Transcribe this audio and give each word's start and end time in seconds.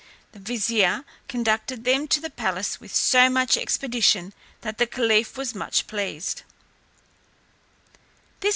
The 0.31 0.39
vizier 0.39 1.05
conducted 1.27 1.83
them 1.83 2.07
to 2.07 2.19
the 2.19 2.31
palace 2.31 2.79
with 2.79 2.91
so 2.91 3.29
much 3.29 3.55
expedition, 3.55 4.33
that 4.61 4.79
the 4.79 4.87
caliph 4.87 5.37
was 5.37 5.53
much 5.53 5.85
pleased. 5.85 6.41